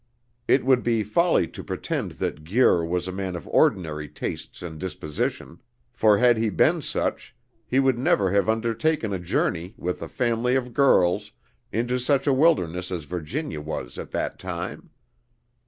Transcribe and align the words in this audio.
It 0.47 0.65
would 0.65 0.81
be 0.81 1.03
folly 1.03 1.47
to 1.49 1.63
pretend 1.63 2.13
that 2.13 2.43
Guir 2.43 2.83
was 2.83 3.07
a 3.07 3.11
man 3.11 3.35
of 3.35 3.47
ordinary 3.49 4.09
tastes 4.09 4.63
and 4.63 4.79
disposition; 4.79 5.61
for 5.93 6.17
had 6.17 6.39
he 6.39 6.49
been 6.49 6.81
such, 6.81 7.35
he 7.67 7.79
would 7.79 7.99
never 7.99 8.31
have 8.31 8.49
undertaken 8.49 9.13
a 9.13 9.19
journey, 9.19 9.75
with 9.77 10.01
a 10.01 10.07
family 10.07 10.55
of 10.55 10.73
girls, 10.73 11.33
into 11.71 11.99
such 11.99 12.25
a 12.25 12.33
wilderness 12.33 12.89
as 12.89 13.03
Virginia 13.03 13.61
was 13.61 13.99
at 13.99 14.09
that 14.09 14.39
time. 14.39 14.89